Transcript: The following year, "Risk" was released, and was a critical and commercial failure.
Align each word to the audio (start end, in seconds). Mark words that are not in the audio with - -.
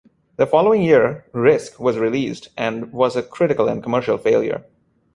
The 0.37 0.47
following 0.47 0.81
year, 0.81 1.25
"Risk" 1.31 1.79
was 1.79 1.99
released, 1.99 2.49
and 2.57 2.91
was 2.91 3.15
a 3.15 3.21
critical 3.21 3.67
and 3.67 3.83
commercial 3.83 4.17
failure. 4.17 4.65